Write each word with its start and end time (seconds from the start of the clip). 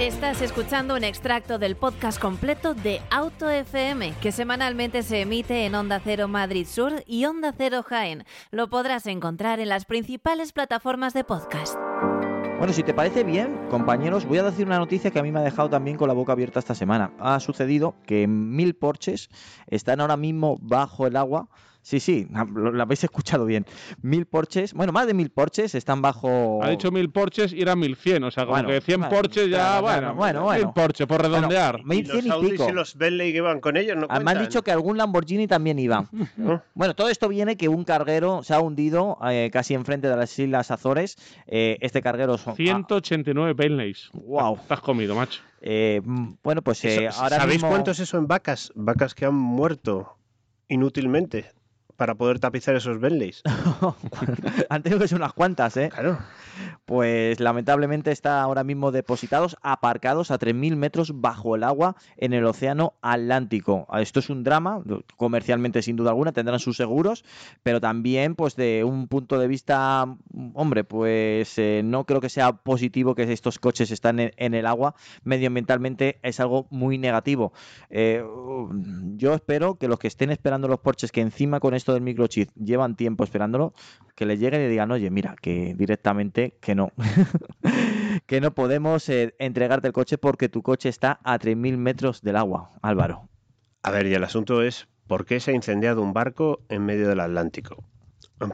Estás 0.00 0.40
escuchando 0.40 0.96
un 0.96 1.04
extracto 1.04 1.58
del 1.58 1.76
podcast 1.76 2.18
completo 2.18 2.72
de 2.72 3.02
Auto 3.10 3.50
FM, 3.50 4.14
que 4.22 4.32
semanalmente 4.32 5.02
se 5.02 5.20
emite 5.20 5.66
en 5.66 5.74
Onda 5.74 6.00
Cero 6.02 6.26
Madrid 6.26 6.66
Sur 6.66 7.04
y 7.06 7.26
Onda 7.26 7.52
Cero 7.54 7.82
Jaén. 7.82 8.24
Lo 8.50 8.70
podrás 8.70 9.06
encontrar 9.06 9.60
en 9.60 9.68
las 9.68 9.84
principales 9.84 10.52
plataformas 10.52 11.12
de 11.12 11.24
podcast. 11.24 11.76
Bueno, 12.56 12.72
si 12.72 12.82
te 12.82 12.94
parece 12.94 13.24
bien, 13.24 13.68
compañeros, 13.68 14.24
voy 14.24 14.38
a 14.38 14.42
decir 14.42 14.64
una 14.64 14.78
noticia 14.78 15.10
que 15.10 15.18
a 15.18 15.22
mí 15.22 15.32
me 15.32 15.40
ha 15.40 15.42
dejado 15.42 15.68
también 15.68 15.98
con 15.98 16.08
la 16.08 16.14
boca 16.14 16.32
abierta 16.32 16.60
esta 16.60 16.74
semana. 16.74 17.12
Ha 17.18 17.38
sucedido 17.38 17.94
que 18.06 18.26
mil 18.26 18.74
Porches 18.76 19.28
están 19.66 20.00
ahora 20.00 20.16
mismo 20.16 20.56
bajo 20.62 21.06
el 21.06 21.16
agua 21.16 21.50
Sí, 21.82 21.98
sí, 21.98 22.28
lo, 22.54 22.82
habéis 22.82 23.04
escuchado 23.04 23.46
bien. 23.46 23.64
Mil 24.02 24.26
porches, 24.26 24.74
bueno, 24.74 24.92
más 24.92 25.06
de 25.06 25.14
mil 25.14 25.30
porches 25.30 25.74
están 25.74 26.02
bajo. 26.02 26.62
Ha 26.62 26.70
dicho 26.70 26.90
mil 26.90 27.10
porches 27.10 27.52
y 27.52 27.62
eran 27.62 27.78
mil 27.78 27.96
cien, 27.96 28.22
o 28.24 28.30
sea, 28.30 28.44
como 28.44 28.64
que 28.66 28.80
cien 28.80 29.00
porches 29.08 29.48
ya, 29.48 29.80
bueno, 29.80 30.14
bueno, 30.14 30.42
bueno. 30.42 30.66
Mil 30.66 30.74
porches, 30.74 31.06
por 31.06 31.22
redondear. 31.22 31.80
Bueno, 31.84 32.02
¿Y 32.12 32.22
los 32.22 32.68
y 32.68 32.72
los 32.72 32.96
Bentley 32.96 33.32
que 33.32 33.38
iban 33.38 33.60
con 33.60 33.76
ellos 33.76 33.96
no 33.96 34.06
ah, 34.10 34.20
Me 34.20 34.30
han 34.32 34.40
dicho 34.40 34.62
que 34.62 34.72
algún 34.72 34.98
Lamborghini 34.98 35.46
también 35.46 35.78
iba. 35.78 36.08
bueno, 36.74 36.94
todo 36.94 37.08
esto 37.08 37.28
viene 37.28 37.56
que 37.56 37.68
un 37.68 37.84
carguero 37.84 38.42
se 38.42 38.52
ha 38.54 38.60
hundido 38.60 39.18
eh, 39.28 39.50
casi 39.52 39.74
enfrente 39.74 40.08
de 40.08 40.16
las 40.16 40.38
Islas 40.38 40.70
Azores. 40.70 41.16
Eh, 41.46 41.78
este 41.80 42.02
carguero 42.02 42.36
son. 42.36 42.56
189 42.56 43.54
Bentleys. 43.54 44.10
Wow. 44.12 44.58
Has 44.68 44.80
comido, 44.80 45.14
macho. 45.14 45.40
Eh, 45.62 46.00
bueno, 46.42 46.62
pues 46.62 46.84
ahora 47.18 47.36
¿Sabéis 47.36 47.62
cuánto 47.62 47.90
es 47.90 48.00
eso 48.00 48.18
en 48.18 48.26
vacas? 48.26 48.72
Vacas 48.74 49.14
que 49.14 49.24
han 49.24 49.34
muerto 49.34 50.16
inútilmente 50.68 51.46
para 52.00 52.14
poder 52.14 52.38
tapizar 52.38 52.74
esos 52.74 52.98
Bentleys. 52.98 53.42
Han 54.70 54.82
tenido 54.82 54.98
que 54.98 55.06
ser 55.06 55.18
unas 55.18 55.34
cuantas, 55.34 55.76
¿eh? 55.76 55.90
Claro 55.90 56.18
pues 56.90 57.38
lamentablemente 57.38 58.10
está 58.10 58.42
ahora 58.42 58.64
mismo 58.64 58.90
depositados, 58.90 59.56
aparcados 59.62 60.32
a 60.32 60.40
3.000 60.40 60.74
metros 60.74 61.20
bajo 61.20 61.54
el 61.54 61.62
agua 61.62 61.94
en 62.16 62.32
el 62.32 62.44
Océano 62.44 62.94
Atlántico. 63.00 63.86
Esto 63.96 64.18
es 64.18 64.28
un 64.28 64.42
drama, 64.42 64.82
comercialmente 65.16 65.82
sin 65.82 65.94
duda 65.94 66.10
alguna, 66.10 66.32
tendrán 66.32 66.58
sus 66.58 66.76
seguros, 66.76 67.24
pero 67.62 67.80
también 67.80 68.34
pues 68.34 68.56
de 68.56 68.82
un 68.82 69.06
punto 69.06 69.38
de 69.38 69.46
vista, 69.46 70.04
hombre, 70.54 70.82
pues 70.82 71.56
eh, 71.58 71.82
no 71.84 72.06
creo 72.06 72.20
que 72.20 72.28
sea 72.28 72.54
positivo 72.54 73.14
que 73.14 73.22
estos 73.22 73.60
coches 73.60 73.92
están 73.92 74.18
en, 74.18 74.54
el 74.54 74.66
agua, 74.66 74.96
medioambientalmente 75.22 76.18
es 76.24 76.40
algo 76.40 76.66
muy 76.70 76.98
negativo. 76.98 77.52
Eh, 77.90 78.20
yo 79.14 79.34
espero 79.34 79.76
que 79.76 79.86
los 79.86 80.00
que 80.00 80.08
estén 80.08 80.30
esperando 80.30 80.66
los 80.66 80.80
porches, 80.80 81.12
que 81.12 81.20
encima 81.20 81.60
con 81.60 81.74
esto 81.74 81.94
del 81.94 82.02
microchip 82.02 82.50
llevan 82.56 82.96
tiempo 82.96 83.22
esperándolo, 83.22 83.74
que 84.16 84.26
les 84.26 84.40
lleguen 84.40 84.62
y 84.62 84.66
digan, 84.66 84.90
oye, 84.90 85.08
mira, 85.08 85.36
que 85.40 85.74
directamente 85.76 86.58
que 86.60 86.74
no. 86.74 86.79
que 88.26 88.40
no 88.40 88.54
podemos 88.54 89.08
eh, 89.08 89.34
entregarte 89.38 89.88
el 89.88 89.92
coche 89.92 90.18
porque 90.18 90.48
tu 90.48 90.62
coche 90.62 90.88
está 90.88 91.20
a 91.24 91.38
3.000 91.38 91.76
metros 91.76 92.22
del 92.22 92.36
agua, 92.36 92.70
Álvaro. 92.82 93.28
A 93.82 93.90
ver, 93.90 94.06
y 94.06 94.14
el 94.14 94.24
asunto 94.24 94.62
es, 94.62 94.88
¿por 95.06 95.24
qué 95.24 95.40
se 95.40 95.52
ha 95.52 95.54
incendiado 95.54 96.02
un 96.02 96.12
barco 96.12 96.60
en 96.68 96.84
medio 96.84 97.08
del 97.08 97.20
Atlántico? 97.20 97.84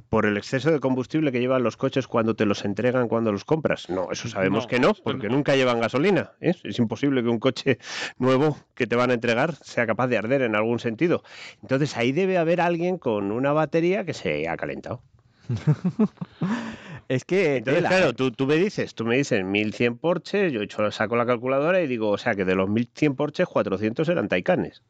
¿Por 0.09 0.27
el 0.27 0.37
exceso 0.37 0.73
de 0.73 0.81
combustible 0.81 1.31
que 1.31 1.39
llevan 1.39 1.63
los 1.63 1.77
coches 1.77 2.09
cuando 2.09 2.35
te 2.35 2.45
los 2.45 2.65
entregan 2.65 3.07
cuando 3.07 3.31
los 3.31 3.45
compras? 3.45 3.89
No, 3.89 4.11
eso 4.11 4.29
sabemos 4.29 4.67
que 4.67 4.81
no, 4.81 4.95
porque 4.95 5.29
nunca 5.29 5.55
llevan 5.55 5.79
gasolina. 5.81 6.33
¿eh? 6.41 6.55
Es 6.65 6.79
imposible 6.81 7.23
que 7.23 7.29
un 7.29 7.39
coche 7.39 7.79
nuevo 8.19 8.59
que 8.75 8.89
te 8.89 8.97
van 8.97 9.11
a 9.11 9.15
entregar 9.15 9.55
sea 9.55 9.87
capaz 9.87 10.09
de 10.09 10.19
arder 10.19 10.43
en 10.43 10.57
algún 10.57 10.81
sentido. 10.81 11.23
Entonces 11.63 11.97
ahí 11.97 12.11
debe 12.11 12.37
haber 12.37 12.61
alguien 12.61 12.99
con 12.99 13.31
una 13.31 13.53
batería 13.53 14.05
que 14.05 14.13
se 14.13 14.49
ha 14.49 14.57
calentado. 14.57 15.03
Es 17.09 17.25
que. 17.25 17.57
Entonces, 17.57 17.85
claro, 17.85 18.13
tú, 18.15 18.33
tú, 18.33 18.47
me 18.47 18.57
dices, 18.57 18.95
tú 18.95 19.05
me 19.05 19.17
dices 19.17 19.45
1100 19.45 19.99
Porsches, 19.99 20.53
yo 20.53 20.63
hecho, 20.63 20.91
saco 20.91 21.17
la 21.17 21.27
calculadora 21.27 21.81
y 21.81 21.87
digo, 21.87 22.11
o 22.11 22.19
sea 22.19 22.35
que 22.35 22.45
de 22.45 22.55
los 22.55 22.69
1100 22.69 23.15
Porsches, 23.15 23.47
400 23.47 24.09
eran 24.09 24.29
Taycanes. 24.29 24.83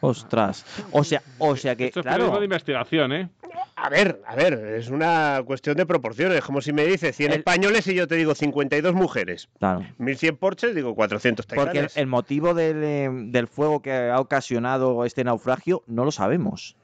Ostras. 0.00 0.64
O 0.92 1.02
sea, 1.02 1.22
o 1.38 1.56
sea 1.56 1.74
que. 1.76 1.86
Esto 1.86 2.00
es 2.00 2.06
claro. 2.06 2.38
de 2.38 2.44
investigación, 2.44 3.12
¿eh? 3.12 3.28
A 3.74 3.88
ver, 3.90 4.20
a 4.26 4.34
ver, 4.34 4.54
es 4.54 4.88
una 4.88 5.42
cuestión 5.44 5.76
de 5.76 5.86
proporciones. 5.86 6.42
Como 6.42 6.60
si 6.60 6.72
me 6.72 6.84
dices 6.84 7.16
100 7.16 7.32
españoles 7.32 7.86
y 7.88 7.94
yo 7.94 8.06
te 8.06 8.14
digo 8.14 8.34
52 8.34 8.94
mujeres. 8.94 9.48
Claro. 9.58 9.84
1100 9.98 10.36
Porsches, 10.36 10.74
digo 10.74 10.94
400 10.94 11.46
Taycanes. 11.46 11.82
Porque 11.82 12.00
el, 12.00 12.06
motivo 12.06 12.54
del, 12.54 12.82
eh, 12.82 13.08
del 13.10 13.48
fuego 13.48 13.82
que 13.82 13.92
ha 13.92 14.20
ocasionado 14.20 15.04
este 15.04 15.24
naufragio 15.24 15.82
no 15.86 16.04
lo 16.04 16.12
sabemos. 16.12 16.76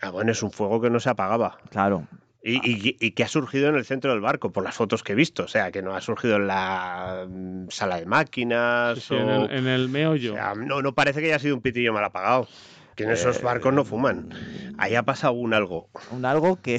Ah, 0.00 0.10
bueno, 0.10 0.32
es 0.32 0.42
un 0.42 0.50
fuego 0.50 0.80
que 0.80 0.90
no 0.90 0.98
se 0.98 1.10
apagaba. 1.10 1.58
Claro. 1.70 2.06
Y, 2.44 3.12
que 3.12 3.22
ha 3.22 3.28
surgido 3.28 3.68
en 3.68 3.76
el 3.76 3.84
centro 3.84 4.10
del 4.10 4.20
barco, 4.20 4.50
por 4.50 4.64
las 4.64 4.74
fotos 4.74 5.04
que 5.04 5.12
he 5.12 5.14
visto. 5.14 5.44
O 5.44 5.48
sea, 5.48 5.70
que 5.70 5.80
no 5.80 5.94
ha 5.94 6.00
surgido 6.00 6.36
en 6.36 6.48
la 6.48 7.26
mm, 7.28 7.68
sala 7.68 8.00
de 8.00 8.06
máquinas. 8.06 9.10
o... 9.10 9.48
en, 9.48 9.66
el, 9.66 9.88
meollo. 9.88 10.34
no, 10.56 10.82
no 10.82 10.92
parece 10.92 11.20
que 11.20 11.26
haya 11.26 11.38
sido 11.38 11.54
un 11.54 11.62
pitillo 11.62 11.92
mal 11.92 12.04
apagado. 12.04 12.48
Que 12.96 13.04
en 13.04 13.10
esos 13.10 13.38
eh, 13.38 13.42
barcos 13.42 13.72
no 13.72 13.84
fuman. 13.84 14.28
Ahí 14.76 14.96
ha 14.96 15.02
pasado 15.02 15.32
un 15.32 15.54
algo. 15.54 15.88
Un 16.10 16.24
algo 16.26 16.60
que. 16.60 16.78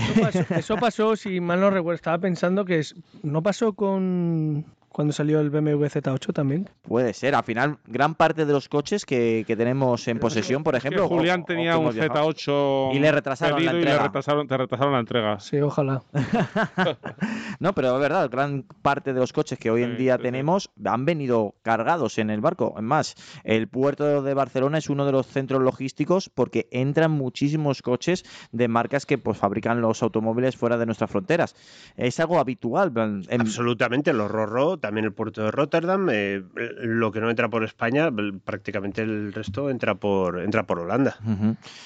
Eso 0.50 0.78
pasó, 0.78 1.16
si 1.16 1.40
mal 1.40 1.59
no 1.59 1.72
recuerdo. 1.72 1.95
Estaba 1.95 2.19
pensando 2.19 2.66
que 2.66 2.85
no 3.24 3.41
pasó 3.41 3.74
con 3.74 4.66
cuando 4.94 5.12
salió 5.12 5.40
el 5.40 5.50
BMW 5.50 5.86
Z8 5.86 6.34
también. 6.34 6.70
Puede 6.84 7.14
ser. 7.14 7.34
Al 7.34 7.44
final, 7.44 7.80
gran 7.88 8.14
parte 8.14 8.46
de 8.46 8.54
los 8.54 8.70
coches 8.70 9.06
que, 9.06 9.44
tenemos 9.58 10.08
en 10.08 10.20
posesión, 10.20 10.64
por 10.64 10.76
ejemplo. 10.76 11.08
Julián 11.09 11.44
tenía 11.46 11.78
un 11.78 11.92
Z8 11.92 12.94
y 12.94 13.00
le 13.00 13.12
retrasaron 13.12 13.66
la 13.66 13.72
entrega. 13.72 13.90
Y 13.90 13.98
le 13.98 14.04
retrasaron, 14.04 14.48
te 14.48 14.56
retrasaron 14.56 14.94
la 14.94 15.00
entrega. 15.00 15.40
Sí, 15.40 15.59
ojalá. 15.59 16.04
no, 17.59 17.74
pero 17.74 17.96
es 17.96 18.00
verdad, 18.00 18.30
gran 18.30 18.64
parte 18.84 19.14
de 19.14 19.20
los 19.20 19.34
coches 19.34 19.58
que 19.58 19.72
hoy 19.72 19.81
en 19.81 19.98
día 19.98 20.20
tenemos 20.20 20.70
han 20.86 21.06
venido 21.06 21.56
cargados 21.64 22.20
en 22.20 22.30
el 22.30 22.40
barco. 22.40 22.75
Es 22.78 22.84
más, 22.84 23.16
el 23.44 23.68
puerto 23.68 24.22
de 24.22 24.34
Barcelona 24.36 24.78
es 24.78 24.92
uno 24.92 25.08
de 25.08 25.12
los 25.12 25.25
centros 25.25 25.62
logísticos 25.62 26.30
porque 26.30 26.68
entran 26.72 27.10
muchísimos 27.10 27.81
coches 27.81 28.25
de 28.52 28.68
marcas 28.68 29.08
que 29.08 29.18
pues 29.18 29.40
fabrican 29.40 29.81
los 29.81 30.04
automóviles 30.04 30.56
fuera 30.56 30.78
de 30.78 30.86
nuestras 30.86 31.10
fronteras. 31.10 31.56
Es 31.98 32.20
algo 32.20 32.38
habitual. 32.40 32.94
Absolutamente, 33.31 34.14
los 34.14 34.30
Rorro 34.30 34.78
también 34.83 35.05
el 35.05 35.13
puerto 35.13 35.41
de 35.41 35.49
Rotterdam. 35.49 36.09
Eh, 36.11 36.44
lo 36.81 37.13
que 37.13 37.21
no 37.21 37.29
entra 37.29 37.47
por 37.47 37.63
España, 37.63 38.09
prácticamente 38.44 39.01
el 39.01 39.31
resto 39.31 39.69
entra 39.69 39.95
por, 39.95 40.41
entra 40.41 40.63
por 40.63 40.79
Holanda. 40.79 41.16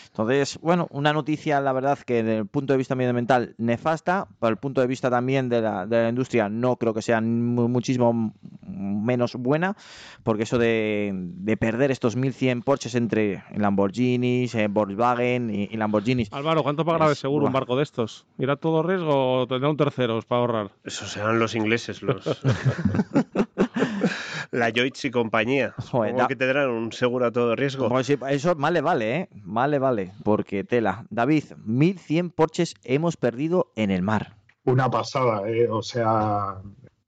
Entonces, 0.08 0.58
bueno, 0.64 0.88
una 0.90 1.14
noticia, 1.14 1.62
la 1.62 1.74
verdad, 1.74 2.00
que 2.00 2.24
desde 2.24 2.40
el 2.40 2.48
punto 2.48 2.74
de 2.74 2.78
vista 2.78 2.96
medioambiental 2.96 3.54
nefasta, 3.60 4.28
para 4.40 4.50
el 4.50 4.58
punto 4.58 4.82
de 4.82 4.88
vista 4.88 5.12
también 5.12 5.48
de 5.48 5.62
la, 5.62 5.86
de 5.86 6.02
la 6.02 6.10
industria, 6.10 6.50
no 6.50 6.78
creo 6.78 6.96
que 6.96 7.04
sea 7.04 7.22
muchísimo 7.22 8.34
menos 8.68 9.36
buena, 9.36 9.76
porque 10.24 10.44
eso 10.44 10.58
de, 10.58 11.58
perder 11.60 11.92
estos 11.92 12.18
1.100 12.18 12.64
Porsches 12.64 12.96
entre 12.96 13.44
Lamborghinis, 13.56 14.56
eh, 14.56 14.68
Volkswagen 14.68 15.50
y, 15.54 15.78
Lamborghinis. 15.78 16.34
Álvaro, 16.34 16.64
¿cuánto 16.64 16.84
pagará 16.84 17.10
de 17.10 17.16
seguro 17.16 17.46
un 17.46 17.54
barco 17.54 17.76
de 17.76 17.84
estos? 17.84 18.26
¿Irá 18.40 18.56
todo 18.56 18.82
riesgo 18.82 19.42
o 19.42 19.48
tendrá 19.48 19.70
un 19.70 19.78
tercero 19.78 20.20
para 20.28 20.42
ahorrar? 20.42 20.72
Eso 20.84 21.06
serán 21.06 21.38
los 21.38 21.54
ingleses, 21.54 22.02
los... 22.02 22.26
la 24.52 24.72
Joyce 24.76 25.08
y 25.08 25.12
compañía. 25.12 25.74
Joder, 25.92 26.16
que 26.28 26.36
tendrán 26.36 26.70
un 26.70 26.92
seguro 26.92 27.28
a 27.28 27.32
todo 27.32 27.56
riesgo. 27.56 27.90
eso 28.00 28.56
más 28.56 28.72
le 28.72 28.82
vale, 28.82 29.16
¿eh? 29.16 29.30
Más 29.44 29.70
le 29.70 29.80
vale, 29.80 30.14
porque 30.24 30.64
tela. 30.64 31.06
David, 31.10 31.44
1100 31.66 32.32
Porsches 32.32 32.76
hemos 32.84 33.18
perdido 33.18 33.72
en 33.76 33.92
el 33.92 34.02
mar. 34.02 34.36
Una 34.66 34.90
pasada, 34.90 35.48
¿eh? 35.50 35.68
O 35.70 35.82
sea, 35.82 36.62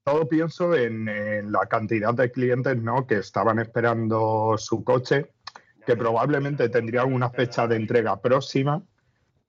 todo 0.04 0.28
pienso 0.28 0.74
en, 0.74 1.08
en, 1.08 1.52
la 1.52 1.66
cantidad 1.66 2.14
de 2.14 2.30
clientes 2.30 2.76
¿no? 2.76 3.06
que 3.06 3.18
estaban 3.18 3.58
esperando 3.58 4.54
su 4.56 4.82
coche, 4.82 5.32
que 5.86 5.96
probablemente 5.96 6.68
tendrían 6.68 7.12
una 7.12 7.30
fecha 7.30 7.66
de 7.66 7.76
entrega 7.76 8.20
próxima 8.20 8.82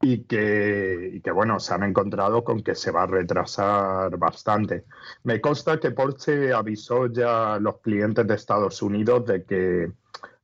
y 0.02 0.24
que, 0.24 1.22
que, 1.24 1.32
bueno, 1.32 1.60
se 1.60 1.74
han 1.74 1.84
encontrado 1.84 2.44
con 2.44 2.62
que 2.62 2.76
se 2.76 2.92
va 2.92 3.04
a 3.04 3.08
retrasar 3.08 4.18
bastante. 4.18 4.86
Me 5.24 5.40
consta 5.40 5.80
que 5.80 5.92
Porsche 5.92 6.54
avisó 6.54 7.08
ya 7.08 7.56
a 7.56 7.60
los 7.60 7.80
clientes 7.80 8.26
de 8.26 8.36
Estados 8.36 8.82
Unidos 8.82 9.26
de 9.26 9.44
que 9.44 9.92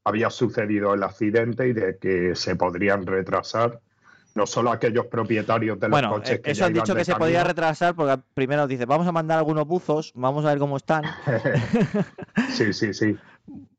había 0.04 0.30
sucedido 0.30 0.94
el 0.94 1.04
accidente 1.04 1.68
y 1.68 1.74
de 1.74 1.98
que 1.98 2.36
se 2.36 2.56
podrían 2.56 3.06
retrasar 3.06 3.82
no 4.36 4.46
solo 4.46 4.72
aquellos 4.72 5.08
propietarios 5.08 5.80
de 5.80 5.90
los 5.90 6.02
coches 6.04 6.32
eh, 6.32 6.42
que 6.42 6.52
eso 6.52 6.66
han 6.66 6.74
dicho 6.74 6.96
que 6.96 7.04
se 7.04 7.16
podía 7.16 7.44
retrasar 7.44 7.96
porque 7.96 8.22
primero 8.36 8.68
dice 8.68 8.86
vamos 8.86 9.08
a 9.08 9.12
mandar 9.12 9.40
algunos 9.40 9.66
buzos 9.66 10.14
vamos 10.16 10.46
a 10.46 10.50
ver 10.50 10.60
cómo 10.60 10.78
están 10.78 11.04
sí 12.52 12.72
sí 12.72 12.94
sí 12.94 13.18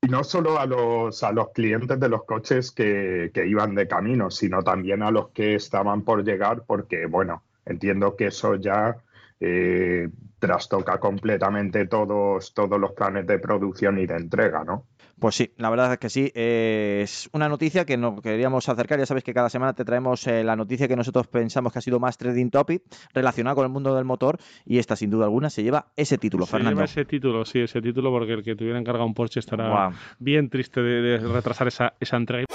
no 0.09 0.25
solo 0.25 0.59
a 0.59 0.67
los, 0.67 1.23
a 1.23 1.33
los 1.33 1.51
clientes 1.51 2.01
de 2.01 2.09
los 2.09 2.25
coches 2.25 2.73
que, 2.73 3.31
iban 3.47 3.75
de 3.75 3.87
camino, 3.87 4.31
sino 4.31 4.63
también 4.63 5.03
a 5.03 5.11
los 5.11 5.29
que 5.29 5.55
estaban 5.55 6.03
por 6.03 6.25
llegar, 6.25 6.65
porque, 6.67 7.07
bueno, 7.07 7.43
entiendo 7.67 8.17
que 8.17 8.29
eso 8.29 8.57
ya 8.57 8.97
eh, 9.41 10.09
trastoca 10.39 10.99
completamente 10.99 11.87
todos, 11.87 12.53
todos 12.55 12.79
los 12.79 12.93
planes 12.93 13.27
de 13.27 13.39
producción 13.39 13.99
y 13.99 14.07
de 14.07 14.17
entrega, 14.17 14.65
¿no? 14.65 14.87
Pues 15.19 15.35
sí, 15.35 15.53
la 15.57 15.69
verdad 15.69 15.93
es 15.93 15.99
que 15.99 16.11
sí. 16.11 16.31
es 16.35 17.29
una 17.33 17.49
noticia 17.49 17.85
que 17.85 17.97
nos 17.97 18.21
queríamos 18.21 18.69
acercar. 18.69 19.01
Ya 19.01 19.07
sabes 19.07 19.25
que 19.25 19.35
cada 19.35 19.49
semana 19.49 19.73
te 19.73 19.85
traemos 19.85 20.25
eh, 20.29 20.45
la 20.45 20.55
noticia 20.55 20.87
que 20.87 20.95
nosotros 20.95 21.27
pensamos 21.27 21.73
que 21.73 21.81
ha 21.81 21.83
sido 21.83 21.99
más 21.99 22.17
trading 22.19 22.51
topic 22.51 22.83
relacionada 23.13 23.57
con 23.57 23.65
el 23.65 23.73
mundo 23.73 23.95
del 23.97 24.05
motor 24.05 24.39
y 24.65 24.79
esta 24.79 24.95
sin 24.95 25.11
duda 25.11 25.25
alguna 25.25 25.51
se 25.51 25.65
lleva 25.65 25.89
ese 25.97 26.19
título, 26.19 26.47
se 26.47 26.61
lleva 26.61 26.85
ese 26.85 27.05
título, 27.05 27.45
sí, 27.45 27.61
ese 27.61 27.83
título 27.83 28.11
porque 28.13 28.33
el 28.33 28.45
que 28.45 28.55
tuviera 28.55 28.79
encargado 28.79 29.07
un 29.07 29.15
Porsche 29.15 29.41
estará 29.41 29.91
bien 30.21 30.51
triste 30.51 30.81
de, 30.81 31.19
retrasar 31.19 31.67
esa, 31.67 31.95
esa 31.99 32.17
entrega. 32.17 32.47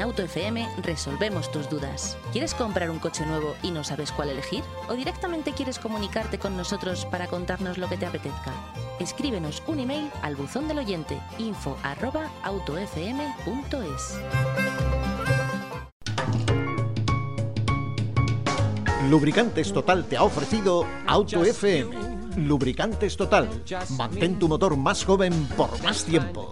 En 0.00 0.04
Auto 0.04 0.22
FM 0.22 0.66
resolvemos 0.82 1.52
tus 1.52 1.68
dudas. 1.68 2.16
¿Quieres 2.32 2.54
comprar 2.54 2.90
un 2.90 2.98
coche 2.98 3.26
nuevo 3.26 3.54
y 3.62 3.70
no 3.70 3.84
sabes 3.84 4.10
cuál 4.10 4.30
elegir? 4.30 4.64
¿O 4.88 4.94
directamente 4.94 5.52
quieres 5.52 5.78
comunicarte 5.78 6.38
con 6.38 6.56
nosotros 6.56 7.04
para 7.04 7.26
contarnos 7.26 7.76
lo 7.76 7.86
que 7.86 7.98
te 7.98 8.06
apetezca? 8.06 8.50
Escríbenos 8.98 9.62
un 9.66 9.80
email 9.80 10.10
al 10.22 10.36
buzón 10.36 10.68
del 10.68 10.78
oyente 10.78 11.20
info 11.36 11.76
arroba 11.82 12.30
autofm.es. 12.44 14.18
Lubricantes 19.10 19.70
Total 19.70 20.06
te 20.06 20.16
ha 20.16 20.22
ofrecido 20.22 20.86
Auto 21.06 21.44
FM. 21.44 21.90
Lubricantes 22.36 23.18
Total. 23.18 23.50
Mantén 23.98 24.38
tu 24.38 24.48
motor 24.48 24.78
más 24.78 25.04
joven 25.04 25.46
por 25.58 25.70
más 25.82 26.04
tiempo. 26.04 26.48